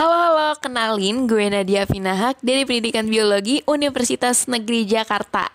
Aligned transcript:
Halo 0.00 0.16
halo, 0.16 0.56
kenalin 0.56 1.28
gue 1.28 1.52
Nadia 1.52 1.84
Finahak 1.84 2.40
dari 2.40 2.64
Pendidikan 2.64 3.04
Biologi 3.04 3.60
Universitas 3.68 4.48
Negeri 4.48 4.88
Jakarta. 4.88 5.52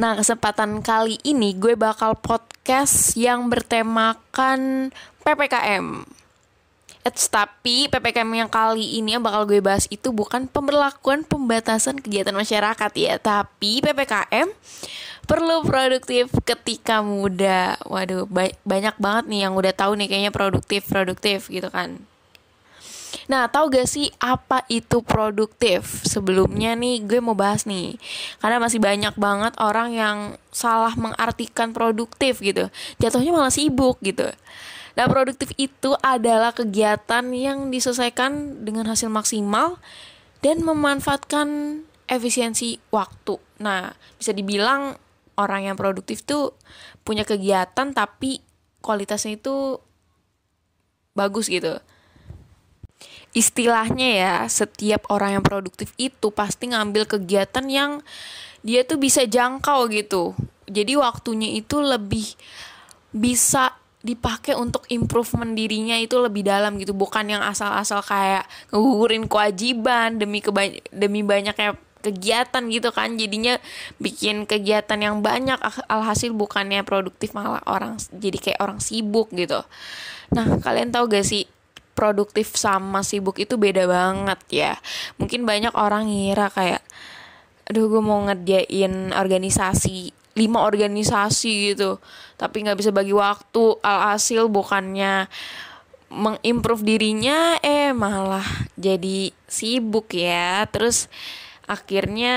Nah, 0.00 0.16
kesempatan 0.16 0.80
kali 0.80 1.20
ini 1.28 1.52
gue 1.52 1.76
bakal 1.76 2.16
podcast 2.16 3.12
yang 3.20 3.52
bertemakan 3.52 4.88
PPKM. 5.20 6.08
Eits, 7.04 7.28
tapi 7.28 7.84
PPKM 7.92 8.32
yang 8.32 8.48
kali 8.48 8.96
ini 8.96 9.12
yang 9.12 9.20
bakal 9.20 9.44
gue 9.44 9.60
bahas 9.60 9.84
itu 9.92 10.08
bukan 10.08 10.48
pemberlakuan 10.48 11.28
pembatasan 11.28 12.00
kegiatan 12.00 12.32
masyarakat 12.32 12.92
ya, 12.96 13.20
tapi 13.20 13.84
PPKM 13.84 14.48
perlu 15.28 15.68
produktif 15.68 16.32
ketika 16.48 17.04
muda. 17.04 17.76
Waduh, 17.84 18.24
ba 18.24 18.48
banyak 18.64 18.96
banget 18.96 19.24
nih 19.28 19.40
yang 19.44 19.52
udah 19.52 19.76
tahu 19.76 20.00
nih 20.00 20.08
kayaknya 20.08 20.32
produktif 20.32 20.88
produktif 20.88 21.52
gitu 21.52 21.68
kan. 21.68 22.00
Nah, 23.30 23.46
tahu 23.46 23.70
gak 23.70 23.86
sih 23.86 24.10
apa 24.18 24.66
itu 24.66 25.02
produktif? 25.04 26.02
Sebelumnya 26.06 26.74
nih 26.74 27.04
gue 27.06 27.20
mau 27.22 27.36
bahas 27.36 27.66
nih. 27.68 27.98
Karena 28.42 28.58
masih 28.58 28.82
banyak 28.82 29.14
banget 29.14 29.52
orang 29.62 29.94
yang 29.94 30.16
salah 30.50 30.94
mengartikan 30.98 31.70
produktif 31.70 32.42
gitu. 32.42 32.70
Jatuhnya 32.98 33.30
malah 33.30 33.52
sibuk 33.52 33.98
gitu. 34.02 34.26
Nah, 34.92 35.06
produktif 35.08 35.54
itu 35.56 35.96
adalah 36.04 36.52
kegiatan 36.52 37.24
yang 37.32 37.72
diselesaikan 37.72 38.64
dengan 38.66 38.90
hasil 38.90 39.08
maksimal 39.08 39.80
dan 40.44 40.60
memanfaatkan 40.60 41.80
efisiensi 42.10 42.76
waktu. 42.92 43.40
Nah, 43.62 43.94
bisa 44.20 44.36
dibilang 44.36 45.00
orang 45.40 45.72
yang 45.72 45.76
produktif 45.80 46.20
tuh 46.26 46.52
punya 47.06 47.24
kegiatan 47.24 47.94
tapi 47.96 48.44
kualitasnya 48.84 49.40
itu 49.40 49.80
bagus 51.16 51.48
gitu. 51.48 51.80
Istilahnya 53.32 54.08
ya, 54.12 54.34
setiap 54.44 55.08
orang 55.08 55.40
yang 55.40 55.44
produktif 55.44 55.96
itu 55.96 56.28
pasti 56.28 56.68
ngambil 56.68 57.08
kegiatan 57.08 57.64
yang 57.64 58.04
dia 58.60 58.84
tuh 58.84 59.00
bisa 59.00 59.24
jangkau 59.24 59.88
gitu. 59.88 60.36
Jadi 60.68 60.94
waktunya 61.00 61.56
itu 61.56 61.80
lebih 61.80 62.24
bisa 63.12 63.72
dipakai 64.02 64.58
untuk 64.58 64.82
improvement 64.90 65.54
dirinya 65.54 65.94
itu 65.96 66.18
lebih 66.18 66.44
dalam 66.44 66.76
gitu. 66.76 66.92
Bukan 66.92 67.32
yang 67.32 67.42
asal-asal 67.42 68.02
kayak 68.04 68.44
ngegugurin 68.68 69.24
kewajiban 69.30 70.18
demi 70.18 70.42
keba 70.42 70.68
demi 70.90 71.24
banyaknya 71.24 71.78
kegiatan 72.02 72.62
gitu 72.68 72.90
kan. 72.90 73.14
Jadinya 73.14 73.56
bikin 74.02 74.44
kegiatan 74.44 74.98
yang 74.98 75.22
banyak 75.22 75.56
alhasil 75.86 76.34
bukannya 76.34 76.82
produktif 76.82 77.32
malah 77.32 77.62
orang 77.64 77.96
jadi 78.10 78.38
kayak 78.38 78.60
orang 78.60 78.78
sibuk 78.82 79.30
gitu. 79.32 79.62
Nah 80.34 80.58
kalian 80.60 80.90
tahu 80.90 81.06
gak 81.08 81.24
sih 81.24 81.46
produktif 82.02 82.58
sama 82.58 83.06
sibuk 83.06 83.38
itu 83.38 83.54
beda 83.54 83.86
banget 83.86 84.40
ya. 84.50 84.74
Mungkin 85.22 85.46
banyak 85.46 85.70
orang 85.78 86.10
ngira 86.10 86.50
kayak 86.50 86.82
aduh 87.70 87.86
gue 87.86 88.02
mau 88.02 88.18
ngerjain 88.26 89.14
organisasi 89.14 90.10
lima 90.34 90.66
organisasi 90.66 91.70
gitu. 91.70 92.02
Tapi 92.34 92.66
nggak 92.66 92.74
bisa 92.82 92.90
bagi 92.90 93.14
waktu 93.14 93.78
alhasil 93.86 94.50
bukannya 94.50 95.30
mengimprove 96.10 96.82
dirinya 96.82 97.62
eh 97.62 97.94
malah 97.94 98.66
jadi 98.74 99.30
sibuk 99.46 100.10
ya. 100.10 100.66
Terus 100.74 101.06
akhirnya 101.70 102.34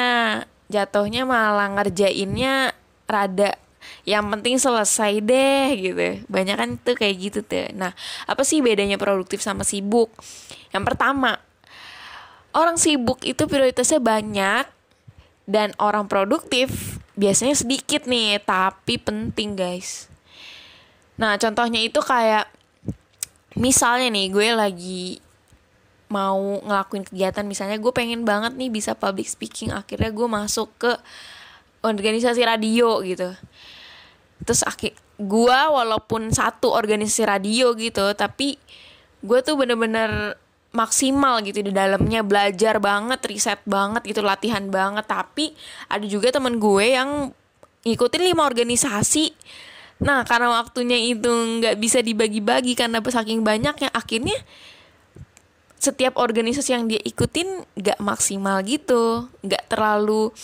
jatuhnya 0.69 1.25
malah 1.25 1.73
ngerjainnya 1.73 2.77
rada 3.09 3.57
yang 4.05 4.27
penting 4.29 4.61
selesai 4.61 5.21
deh 5.21 5.67
gitu. 5.75 6.25
Banyak 6.29 6.55
kan 6.55 6.69
tuh 6.81 6.95
kayak 6.97 7.15
gitu 7.17 7.39
tuh. 7.41 7.69
Nah 7.73 7.91
apa 8.29 8.41
sih 8.45 8.61
bedanya 8.61 8.99
produktif 8.99 9.41
sama 9.41 9.65
sibuk? 9.65 10.13
Yang 10.71 10.83
pertama 10.93 11.41
orang 12.55 12.79
sibuk 12.79 13.21
itu 13.27 13.49
prioritasnya 13.49 13.99
banyak 13.99 14.65
dan 15.45 15.73
orang 15.77 16.09
produktif 16.09 16.97
biasanya 17.15 17.55
sedikit 17.55 18.07
nih 18.09 18.41
tapi 18.43 18.97
penting 19.01 19.55
guys. 19.55 20.07
Nah 21.15 21.39
contohnya 21.39 21.79
itu 21.79 21.99
kayak 22.03 22.49
misalnya 23.55 24.11
nih 24.11 24.27
gue 24.31 24.47
lagi 24.51 25.03
mau 26.11 26.61
ngelakuin 26.61 27.07
kegiatan 27.07 27.47
misalnya 27.47 27.81
gue 27.81 27.89
pengen 27.89 28.27
banget 28.27 28.53
nih 28.53 28.69
bisa 28.69 28.93
public 28.93 29.25
speaking 29.25 29.73
akhirnya 29.73 30.13
gue 30.13 30.27
masuk 30.29 30.69
ke 30.77 30.91
organisasi 31.81 32.45
radio 32.45 33.01
gitu 33.01 33.33
terus 34.43 34.67
akhir 34.67 34.97
gue 35.15 35.59
walaupun 35.71 36.27
satu 36.27 36.75
organisasi 36.75 37.23
radio 37.23 37.71
gitu 37.77 38.11
tapi 38.17 38.59
gue 39.23 39.39
tuh 39.41 39.55
bener-bener 39.55 40.35
maksimal 40.75 41.39
gitu 41.41 41.63
di 41.63 41.71
dalamnya. 41.71 42.21
Belajar 42.21 42.83
banget 42.83 43.23
riset 43.25 43.63
banget 43.63 44.03
gitu 44.03 44.19
latihan 44.19 44.67
banget. 44.67 45.07
Tapi 45.07 45.55
ada 45.87 46.03
juga 46.03 46.35
temen 46.35 46.59
gue 46.59 46.85
yang 46.91 47.31
ngikutin 47.87 48.21
lima 48.21 48.43
organisasi. 48.43 49.31
Nah 50.03 50.27
karena 50.27 50.51
waktunya 50.59 50.99
itu 50.99 51.31
nggak 51.31 51.79
bisa 51.79 52.03
dibagi-bagi 52.03 52.75
karena 52.75 52.99
saking 52.99 53.47
banyaknya 53.47 53.87
akhirnya 53.95 54.35
setiap 55.79 56.19
organisasi 56.19 56.75
yang 56.75 56.85
dia 56.91 56.99
ikutin 56.99 57.63
gak 57.79 58.01
maksimal 58.03 58.59
gitu. 58.67 59.31
Gak 59.45 59.71
terlalu 59.71 60.35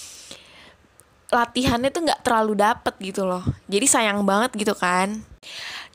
latihannya 1.31 1.89
tuh 1.89 2.03
gak 2.11 2.21
terlalu 2.27 2.59
dapet 2.59 2.93
gitu 2.99 3.23
loh. 3.23 3.41
Jadi 3.71 3.87
sayang 3.87 4.21
banget 4.27 4.51
gitu 4.59 4.75
kan. 4.75 5.23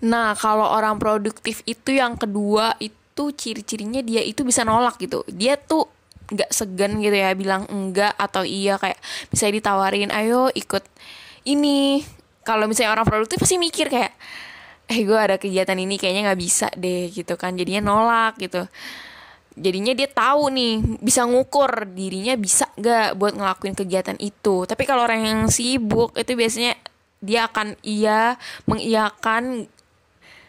Nah 0.01 0.33
kalau 0.35 0.65
orang 0.65 0.97
produktif 0.97 1.61
itu 1.69 1.93
yang 1.93 2.17
kedua 2.17 2.75
itu 2.81 3.31
ciri-cirinya 3.37 4.01
dia 4.01 4.25
itu 4.25 4.43
bisa 4.43 4.65
nolak 4.65 4.97
gitu. 4.97 5.23
Dia 5.29 5.61
tuh 5.61 5.87
gak 6.33 6.51
segan 6.51 6.99
gitu 6.99 7.15
ya 7.15 7.37
bilang 7.37 7.69
enggak 7.71 8.17
atau 8.19 8.43
iya 8.43 8.81
kayak 8.81 8.99
bisa 9.29 9.47
ditawarin 9.53 10.11
ayo 10.11 10.49
ikut 10.57 10.83
ini. 11.45 12.01
Kalau 12.43 12.65
misalnya 12.65 12.97
orang 12.97 13.07
produktif 13.07 13.43
pasti 13.43 13.61
mikir 13.61 13.93
kayak 13.93 14.17
eh 14.87 15.03
gue 15.03 15.19
ada 15.19 15.35
kegiatan 15.37 15.75
ini 15.75 15.99
kayaknya 15.99 16.31
nggak 16.31 16.41
bisa 16.41 16.71
deh 16.79 17.11
gitu 17.13 17.35
kan. 17.37 17.59
Jadinya 17.59 17.93
nolak 17.93 18.41
gitu 18.41 18.65
jadinya 19.57 19.97
dia 19.97 20.07
tahu 20.07 20.53
nih 20.53 21.01
bisa 21.01 21.25
ngukur 21.25 21.89
dirinya 21.89 22.37
bisa 22.37 22.69
gak 22.77 23.17
buat 23.17 23.33
ngelakuin 23.33 23.73
kegiatan 23.73 24.17
itu. 24.21 24.69
Tapi 24.69 24.83
kalau 24.85 25.09
orang 25.09 25.25
yang 25.25 25.41
sibuk 25.49 26.13
itu 26.15 26.37
biasanya 26.37 26.77
dia 27.25 27.49
akan 27.49 27.75
iya 27.81 28.37
mengiyakan 28.69 29.67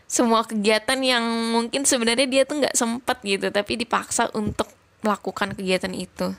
semua 0.08 0.44
kegiatan 0.44 1.00
yang 1.04 1.24
mungkin 1.52 1.84
sebenarnya 1.84 2.28
dia 2.28 2.44
tuh 2.48 2.64
nggak 2.64 2.76
sempet 2.80 3.18
gitu 3.28 3.52
tapi 3.52 3.76
dipaksa 3.76 4.32
untuk 4.36 4.68
melakukan 5.04 5.52
kegiatan 5.56 5.92
itu. 5.92 6.32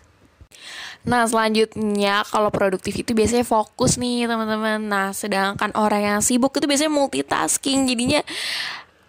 Nah 1.05 1.25
selanjutnya 1.29 2.25
kalau 2.29 2.49
produktif 2.53 2.97
itu 2.97 3.13
biasanya 3.13 3.45
fokus 3.45 4.01
nih 4.01 4.29
teman-teman. 4.29 4.81
Nah 4.89 5.09
sedangkan 5.13 5.73
orang 5.77 6.03
yang 6.17 6.21
sibuk 6.25 6.53
itu 6.57 6.65
biasanya 6.65 6.93
multitasking. 6.93 7.89
Jadinya 7.89 8.21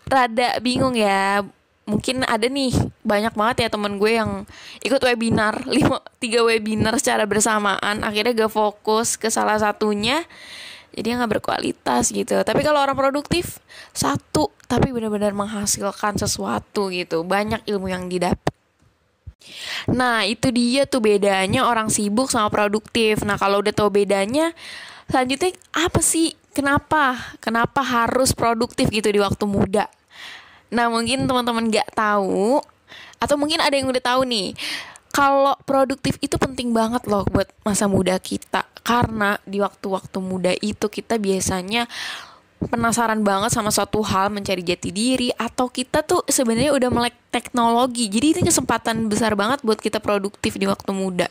rada 0.08 0.60
bingung 0.60 0.96
ya 0.96 1.44
mungkin 1.90 2.22
ada 2.24 2.46
nih 2.46 2.72
banyak 3.02 3.34
banget 3.34 3.56
ya 3.66 3.70
temen 3.74 3.98
gue 3.98 4.12
yang 4.22 4.46
ikut 4.86 5.02
webinar 5.02 5.66
lima 5.76 6.00
tiga 6.22 6.46
webinar 6.46 6.96
secara 7.02 7.26
bersamaan 7.26 8.06
akhirnya 8.06 8.46
gak 8.46 8.54
fokus 8.54 9.18
ke 9.18 9.34
salah 9.34 9.58
satunya 9.58 10.22
jadi 10.90 11.16
nggak 11.16 11.40
berkualitas 11.40 12.10
gitu. 12.10 12.34
Tapi 12.42 12.66
kalau 12.66 12.82
orang 12.82 12.98
produktif 12.98 13.62
satu 13.94 14.50
tapi 14.66 14.90
benar-benar 14.94 15.34
menghasilkan 15.34 16.18
sesuatu 16.18 16.90
gitu 16.94 17.26
banyak 17.26 17.62
ilmu 17.66 17.90
yang 17.90 18.06
didapat 18.06 18.54
nah 19.88 20.28
itu 20.28 20.52
dia 20.52 20.84
tuh 20.84 21.00
bedanya 21.00 21.64
orang 21.66 21.88
sibuk 21.88 22.28
sama 22.28 22.52
produktif. 22.52 23.24
Nah 23.24 23.40
kalau 23.40 23.64
udah 23.64 23.72
tahu 23.72 23.90
bedanya 24.04 24.52
selanjutnya 25.08 25.56
apa 25.72 26.04
sih? 26.04 26.36
Kenapa? 26.52 27.16
Kenapa 27.40 27.80
harus 27.80 28.36
produktif 28.36 28.92
gitu 28.92 29.08
di 29.08 29.24
waktu 29.24 29.48
muda 29.48 29.88
Nah 30.70 30.90
mungkin 30.90 31.26
teman-teman 31.26 31.70
nggak 31.70 31.94
tahu 31.94 32.62
atau 33.20 33.36
mungkin 33.36 33.60
ada 33.60 33.76
yang 33.76 33.92
udah 33.92 34.02
tahu 34.02 34.24
nih 34.26 34.56
kalau 35.10 35.58
produktif 35.66 36.16
itu 36.22 36.38
penting 36.38 36.72
banget 36.72 37.04
loh 37.10 37.26
buat 37.28 37.50
masa 37.66 37.90
muda 37.90 38.16
kita. 38.22 38.66
Karena 38.86 39.38
di 39.46 39.60
waktu-waktu 39.62 40.18
muda 40.22 40.54
itu 40.62 40.86
kita 40.88 41.18
biasanya 41.18 41.90
penasaran 42.60 43.24
banget 43.24 43.56
sama 43.56 43.72
suatu 43.72 44.04
hal 44.04 44.28
mencari 44.28 44.60
jati 44.60 44.92
diri 44.92 45.32
atau 45.32 45.72
kita 45.72 46.04
tuh 46.04 46.22
sebenarnya 46.28 46.76
udah 46.76 46.90
melek 46.92 47.16
teknologi. 47.32 48.12
Jadi 48.12 48.26
itu 48.38 48.42
kesempatan 48.46 49.08
besar 49.08 49.34
banget 49.34 49.64
buat 49.66 49.80
kita 49.80 49.98
produktif 50.04 50.60
di 50.60 50.70
waktu 50.70 50.92
muda. 50.94 51.28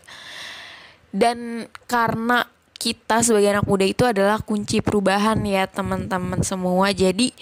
Dan 1.09 1.69
karena 1.89 2.45
kita 2.79 3.27
sebagai 3.27 3.51
anak 3.59 3.67
muda 3.67 3.85
itu 3.85 4.07
adalah 4.07 4.39
kunci 4.41 4.79
perubahan 4.79 5.43
ya 5.45 5.67
teman-teman 5.67 6.41
semua. 6.47 6.95
Jadi 6.95 7.35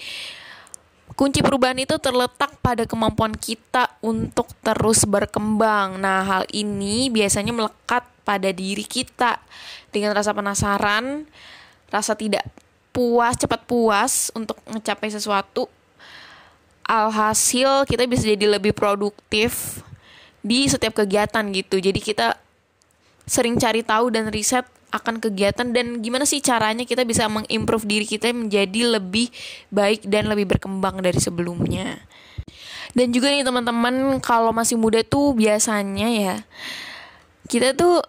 Kunci 1.17 1.41
perubahan 1.41 1.81
itu 1.81 1.97
terletak 1.97 2.61
pada 2.61 2.85
kemampuan 2.85 3.33
kita 3.33 3.89
untuk 4.05 4.53
terus 4.61 5.01
berkembang. 5.01 5.97
Nah, 5.97 6.21
hal 6.21 6.43
ini 6.53 7.09
biasanya 7.09 7.57
melekat 7.57 8.05
pada 8.21 8.53
diri 8.53 8.85
kita 8.85 9.41
dengan 9.89 10.13
rasa 10.13 10.29
penasaran, 10.37 11.25
rasa 11.89 12.13
tidak 12.13 12.45
puas, 12.93 13.33
cepat 13.33 13.65
puas 13.65 14.29
untuk 14.37 14.61
mencapai 14.69 15.09
sesuatu. 15.09 15.65
Alhasil 16.85 17.89
kita 17.89 18.05
bisa 18.05 18.29
jadi 18.29 18.45
lebih 18.45 18.77
produktif 18.77 19.81
di 20.47 20.69
setiap 20.71 21.03
kegiatan 21.03 21.43
gitu 21.51 21.83
jadi 21.83 21.99
kita 21.99 22.39
sering 23.27 23.59
cari 23.59 23.83
tahu 23.83 24.07
dan 24.07 24.31
riset 24.31 24.63
akan 24.97 25.21
kegiatan 25.21 25.69
dan 25.69 26.01
gimana 26.01 26.25
sih 26.25 26.41
caranya 26.41 26.83
kita 26.83 27.05
bisa 27.05 27.29
mengimprove 27.29 27.85
diri 27.85 28.05
kita 28.09 28.33
menjadi 28.33 28.97
lebih 28.97 29.29
baik 29.69 30.03
dan 30.09 30.27
lebih 30.27 30.49
berkembang 30.49 30.99
dari 30.99 31.21
sebelumnya. 31.21 32.01
Dan 32.97 33.13
juga 33.13 33.29
nih 33.29 33.45
teman-teman 33.45 34.17
kalau 34.25 34.49
masih 34.49 34.73
muda 34.79 35.05
tuh 35.05 35.37
biasanya 35.37 36.07
ya 36.09 36.35
kita 37.47 37.77
tuh 37.77 38.03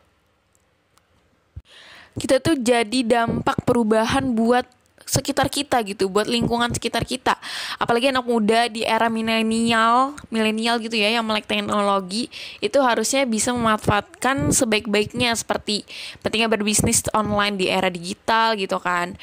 kita 2.18 2.42
tuh 2.42 2.58
jadi 2.58 3.06
dampak 3.06 3.62
perubahan 3.62 4.34
buat 4.34 4.66
sekitar 5.08 5.48
kita 5.48 5.80
gitu 5.88 6.12
buat 6.12 6.28
lingkungan 6.28 6.68
sekitar 6.76 7.08
kita. 7.08 7.40
Apalagi 7.80 8.12
anak 8.12 8.28
muda 8.28 8.68
di 8.68 8.84
era 8.84 9.08
milenial 9.08 10.12
milenial 10.28 10.76
gitu 10.84 10.94
ya 11.00 11.16
yang 11.18 11.24
melek 11.24 11.48
teknologi 11.48 12.28
itu 12.60 12.76
harusnya 12.84 13.24
bisa 13.24 13.56
memanfaatkan 13.56 14.52
sebaik-baiknya 14.52 15.32
seperti 15.32 15.88
pentingnya 16.20 16.52
berbisnis 16.52 17.00
online 17.16 17.56
di 17.56 17.66
era 17.72 17.88
digital 17.88 18.52
gitu 18.54 18.76
kan. 18.76 19.16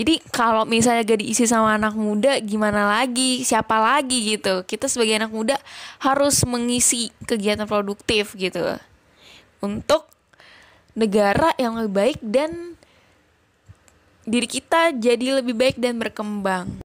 Jadi 0.00 0.22
kalau 0.30 0.64
misalnya 0.64 1.02
gak 1.02 1.20
diisi 1.20 1.44
sama 1.44 1.76
anak 1.76 1.92
muda 1.92 2.38
gimana 2.40 2.88
lagi? 2.88 3.42
Siapa 3.42 3.76
lagi 3.76 4.32
gitu? 4.32 4.62
Kita 4.64 4.86
sebagai 4.86 5.18
anak 5.18 5.32
muda 5.34 5.56
harus 6.00 6.40
mengisi 6.46 7.10
kegiatan 7.26 7.66
produktif 7.66 8.32
gitu. 8.38 8.80
Untuk 9.60 10.08
negara 10.96 11.52
yang 11.60 11.76
lebih 11.76 11.92
baik 11.92 12.18
dan 12.22 12.80
diri 14.30 14.46
kita 14.46 14.94
jadi 14.94 15.42
lebih 15.42 15.58
baik 15.58 15.76
dan 15.82 15.98
berkembang. 15.98 16.80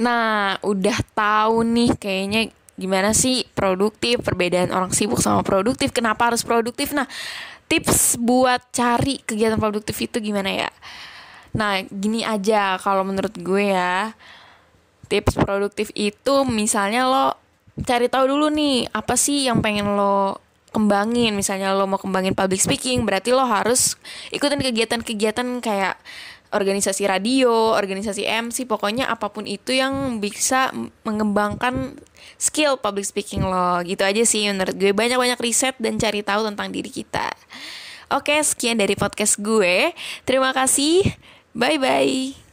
Nah, 0.00 0.58
udah 0.66 0.98
tahu 1.14 1.62
nih 1.62 1.94
kayaknya 1.94 2.50
gimana 2.74 3.12
sih 3.12 3.44
produktif, 3.52 4.24
perbedaan 4.24 4.72
orang 4.74 4.90
sibuk 4.90 5.20
sama 5.22 5.44
produktif, 5.46 5.92
kenapa 5.94 6.32
harus 6.32 6.42
produktif? 6.42 6.90
Nah, 6.96 7.06
tips 7.70 8.18
buat 8.18 8.58
cari 8.74 9.22
kegiatan 9.22 9.60
produktif 9.60 9.94
itu 10.00 10.18
gimana 10.18 10.66
ya? 10.66 10.70
Nah, 11.54 11.84
gini 11.86 12.26
aja 12.26 12.80
kalau 12.82 13.06
menurut 13.06 13.36
gue 13.36 13.70
ya. 13.70 14.16
Tips 15.10 15.38
produktif 15.38 15.90
itu 15.98 16.46
misalnya 16.46 17.06
lo 17.06 17.26
cari 17.82 18.06
tahu 18.06 18.30
dulu 18.30 18.46
nih, 18.50 18.86
apa 18.94 19.18
sih 19.18 19.46
yang 19.46 19.58
pengen 19.58 19.98
lo 19.98 20.38
kembangin 20.70 21.34
misalnya 21.34 21.74
lo 21.74 21.84
mau 21.90 21.98
kembangin 21.98 22.30
public 22.30 22.62
speaking 22.62 23.02
berarti 23.02 23.34
lo 23.34 23.42
harus 23.42 23.98
ikutin 24.30 24.62
kegiatan-kegiatan 24.62 25.58
kayak 25.58 25.98
organisasi 26.50 27.06
radio, 27.06 27.74
organisasi 27.78 28.26
MC, 28.26 28.66
pokoknya 28.66 29.06
apa 29.06 29.30
pun 29.30 29.46
itu 29.46 29.70
yang 29.70 30.18
bisa 30.18 30.74
mengembangkan 31.06 31.94
skill 32.36 32.76
public 32.78 33.06
speaking 33.06 33.46
lo. 33.46 33.80
Gitu 33.86 34.02
aja 34.02 34.22
sih 34.26 34.50
menurut 34.50 34.74
gue. 34.74 34.90
Banyak-banyak 34.90 35.38
riset 35.38 35.78
dan 35.78 35.96
cari 35.96 36.26
tahu 36.26 36.46
tentang 36.46 36.68
diri 36.74 36.90
kita. 36.90 37.30
Oke, 38.10 38.34
sekian 38.42 38.74
dari 38.74 38.98
podcast 38.98 39.38
gue. 39.38 39.94
Terima 40.26 40.50
kasih. 40.50 41.06
Bye-bye. 41.54 42.49